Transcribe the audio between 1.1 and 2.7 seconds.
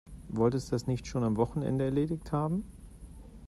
am Wochenende erledigt haben?